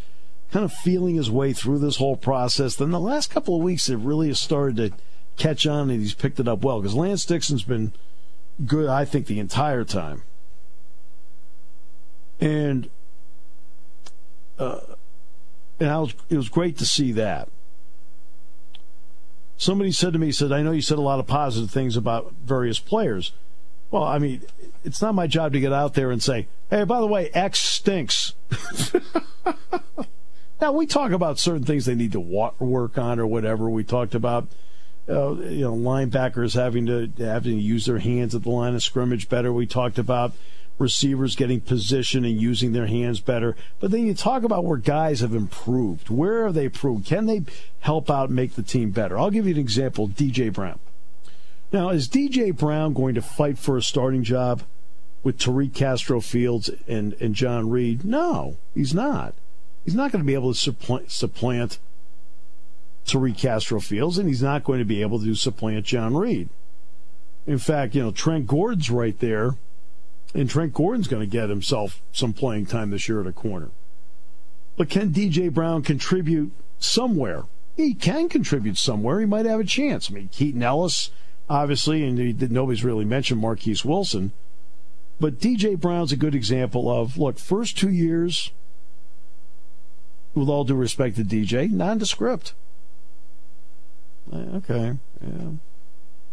[0.50, 2.76] kind of feeling his way through this whole process.
[2.76, 4.92] Then the last couple of weeks, it really started to
[5.36, 7.92] catch on, and he's picked it up well because Lance Dixon's been
[8.66, 10.22] good, I think, the entire time.
[12.40, 12.90] And
[14.58, 14.80] uh,
[15.80, 17.48] and I was, it was great to see that.
[19.56, 22.34] Somebody said to me, said, I know you said a lot of positive things about
[22.44, 23.32] various players.
[23.90, 24.42] Well, I mean,
[24.82, 27.60] it's not my job to get out there and say, hey, by the way, X
[27.60, 28.34] stinks.
[30.60, 33.70] now, we talk about certain things they need to work on or whatever.
[33.70, 34.48] We talked about,
[35.08, 38.82] uh, you know, linebackers having to having to use their hands at the line of
[38.82, 39.52] scrimmage better.
[39.52, 40.32] We talked about
[40.78, 43.56] receivers getting position and using their hands better.
[43.80, 46.10] But then you talk about where guys have improved.
[46.10, 47.06] Where have they improved?
[47.06, 47.42] Can they
[47.80, 49.18] help out and make the team better?
[49.18, 50.78] I'll give you an example DJ Brown.
[51.72, 54.62] Now, is DJ Brown going to fight for a starting job
[55.22, 58.04] with Tariq Castro Fields and, and John Reid?
[58.04, 59.34] No, he's not.
[59.84, 60.58] He's not going to be able to
[61.08, 61.78] supplant,
[63.04, 66.48] supplant Tariq Castro Fields, and he's not going to be able to supplant John Reid.
[67.46, 69.56] In fact, you know, Trent Gordon's right there
[70.34, 73.70] and Trent Gordon's going to get himself some playing time this year at a corner.
[74.76, 77.44] But can DJ Brown contribute somewhere?
[77.76, 79.20] He can contribute somewhere.
[79.20, 80.10] He might have a chance.
[80.10, 81.10] I mean, Keaton Ellis,
[81.48, 84.32] obviously, and he, nobody's really mentioned Marquise Wilson.
[85.20, 88.50] But DJ Brown's a good example of look, first two years,
[90.34, 92.54] with all due respect to DJ, nondescript.
[94.32, 95.50] Eh, okay, yeah.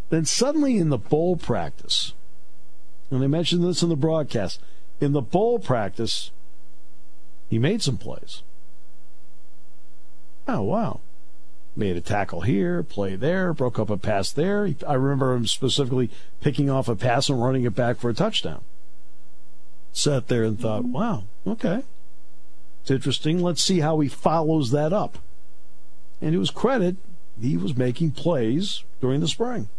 [0.10, 2.14] Then suddenly in the bowl practice,
[3.10, 4.60] and they mentioned this in the broadcast.
[5.00, 6.32] In the bowl practice,
[7.50, 8.44] he made some plays.
[10.48, 11.00] Oh, wow.
[11.76, 14.74] Made a tackle here, play there, broke up a pass there.
[14.88, 16.10] I remember him specifically
[16.42, 18.62] picking off a pass and running it back for a touchdown.
[19.94, 21.84] Sat there and thought, wow, okay.
[22.82, 23.42] It's interesting.
[23.42, 25.20] Let's see how he follows that up.
[26.22, 26.98] And to his credit,
[27.40, 29.70] he was making plays during the spring.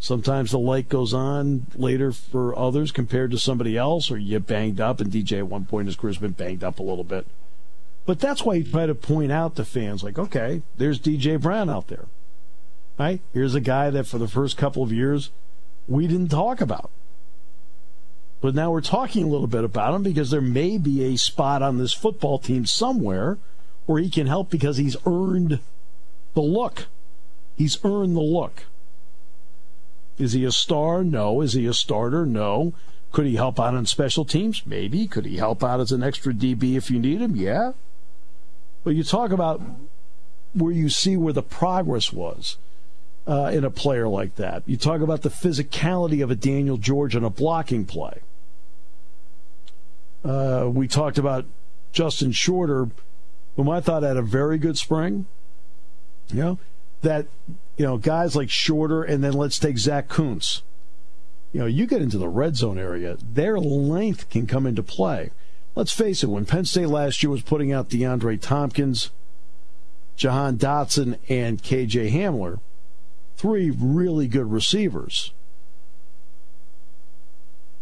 [0.00, 4.46] Sometimes the light goes on later for others compared to somebody else, or you get
[4.46, 5.00] banged up.
[5.00, 7.26] And DJ at one point in his career has been banged up a little bit.
[8.06, 11.68] But that's why you try to point out to fans, like, okay, there's DJ Brown
[11.68, 12.06] out there.
[12.98, 13.20] Right?
[13.32, 15.30] Here's a guy that for the first couple of years
[15.86, 16.90] we didn't talk about.
[18.40, 21.60] But now we're talking a little bit about him because there may be a spot
[21.60, 23.38] on this football team somewhere
[23.86, 25.58] where he can help because he's earned
[26.34, 26.86] the look.
[27.56, 28.64] He's earned the look.
[30.18, 31.04] Is he a star?
[31.04, 31.40] No.
[31.40, 32.26] Is he a starter?
[32.26, 32.72] No.
[33.12, 34.62] Could he help out on special teams?
[34.66, 35.06] Maybe.
[35.06, 37.36] Could he help out as an extra DB if you need him?
[37.36, 37.72] Yeah.
[38.84, 39.62] But you talk about
[40.54, 42.56] where you see where the progress was
[43.26, 44.62] uh, in a player like that.
[44.66, 48.20] You talk about the physicality of a Daniel George on a blocking play.
[50.24, 51.44] Uh, we talked about
[51.92, 52.88] Justin Shorter,
[53.56, 55.26] whom I thought had a very good spring.
[56.30, 56.58] You know,
[57.02, 57.26] that
[57.76, 60.62] you know, guys like Shorter, and then let's take Zach Kuntz.
[61.52, 65.30] You know, you get into the red zone area, their length can come into play.
[65.74, 69.10] Let's face it, when Penn State last year was putting out DeAndre Thompkins,
[70.16, 72.58] Jahan Dotson, and KJ Hamler,
[73.36, 75.32] three really good receivers,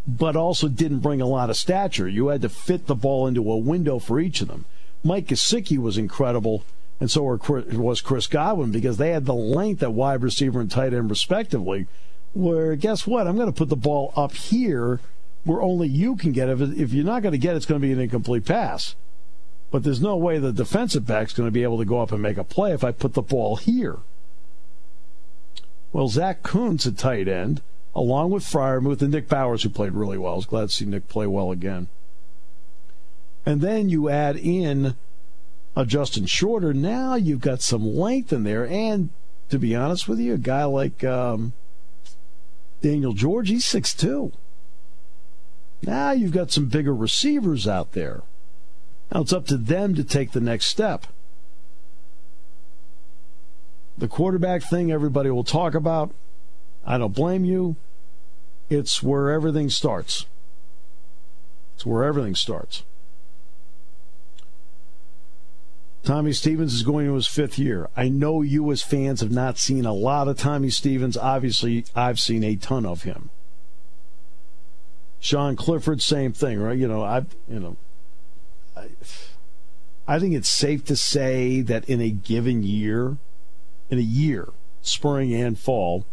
[0.07, 2.07] but also didn't bring a lot of stature.
[2.07, 4.66] You had to fit the ball into a window for each of them.
[5.03, 6.64] Mike Gesicki was incredible
[6.99, 10.94] and so was Chris Godwin because they had the length at wide receiver and tight
[10.94, 11.86] end respectively.
[12.32, 13.26] Where guess what?
[13.26, 15.01] I'm going to put the ball up here
[15.44, 16.61] where only you can get it.
[16.61, 18.94] If you're not going to get it, it's going to be an incomplete pass.
[19.70, 22.22] But there's no way the defensive back's going to be able to go up and
[22.22, 23.99] make a play if I put the ball here.
[25.92, 27.62] Well, Zach Kuntz at tight end,
[27.94, 30.34] along with Freiermuth and Nick Bowers, who played really well.
[30.34, 31.88] I was glad to see Nick play well again.
[33.44, 34.97] And then you add in
[35.84, 38.66] Justin Shorter, now you've got some length in there.
[38.66, 39.10] And
[39.50, 41.52] to be honest with you, a guy like um,
[42.80, 44.32] Daniel George, he's 6'2.
[45.82, 48.22] Now you've got some bigger receivers out there.
[49.12, 51.06] Now it's up to them to take the next step.
[53.98, 56.12] The quarterback thing everybody will talk about.
[56.84, 57.76] I don't blame you.
[58.68, 60.26] It's where everything starts.
[61.74, 62.82] It's where everything starts.
[66.07, 67.90] Tommy Stevens is going to his fifth year.
[67.96, 71.16] I know you, as fans, have not seen a lot of Tommy Stevens.
[71.16, 73.30] Obviously, I've seen a ton of him.
[75.18, 76.78] Sean Clifford, same thing, right?
[76.78, 77.76] You know, I, you know,
[78.76, 78.86] I,
[80.07, 83.16] I think it's safe to say that in a given year,
[83.90, 84.50] in a year,
[84.82, 86.07] spring and fall,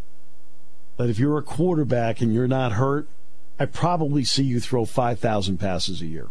[0.97, 3.07] that if you're a quarterback and you're not hurt,
[3.59, 6.29] I probably see you throw 5,000 passes a year.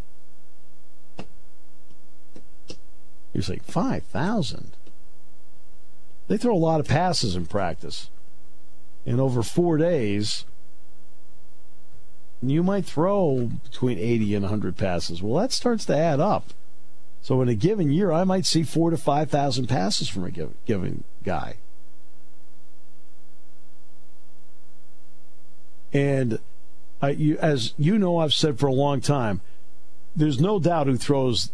[3.32, 4.72] You're saying 5,000?
[6.28, 8.10] They throw a lot of passes in practice.
[9.04, 10.44] And over four days,
[12.40, 15.22] you might throw between 80 and 100 passes.
[15.22, 16.52] Well, that starts to add up.
[17.22, 20.30] So in a given year, I might see four to 5,000 passes from a
[20.66, 21.56] given guy.
[25.92, 26.38] And
[27.00, 29.40] I, you, as you know, I've said for a long time,
[30.16, 31.50] there's no doubt who throws,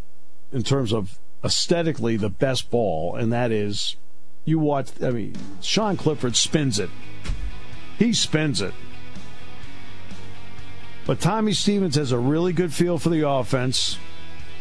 [0.53, 3.97] in terms of aesthetically, the best ball, and that is
[4.45, 4.91] you watch.
[5.03, 6.91] I mean, Sean Clifford spins it.
[7.99, 8.75] He spins it.
[11.07, 13.99] But Tommy Stevens has a really good feel for the offense.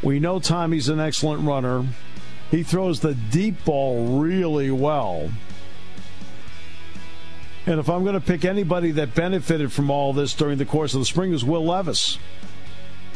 [0.01, 1.85] We know Tommy's an excellent runner.
[2.51, 5.29] He throws the deep ball really well.
[7.65, 10.93] And if I'm going to pick anybody that benefited from all this during the course
[10.93, 12.17] of the spring, is Will Levis.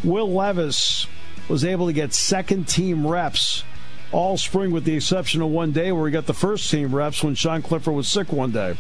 [0.04, 1.08] Will Levis
[1.52, 3.66] was able to get second team reps
[4.14, 7.22] all spring, with the exception of one day where he got the first team reps
[7.22, 8.78] when Sean Clifford was sick one day.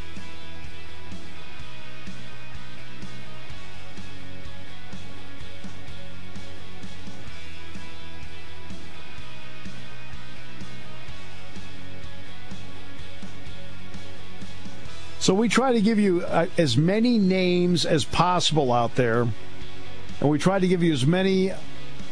[15.19, 20.30] So we try to give you uh, as many names as possible out there, and
[20.30, 21.51] we try to give you as many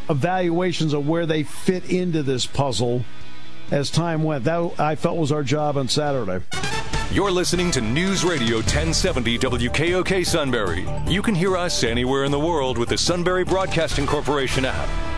[0.10, 3.04] evaluations of where they fit into this puzzle
[3.72, 4.44] as time went.
[4.46, 6.44] That I felt was our job on Saturday.
[7.12, 10.88] You're listening to News Radio 1070 WKOK Sunbury.
[11.08, 15.09] You can hear us anywhere in the world with the Sunbury Broadcasting Corporation app.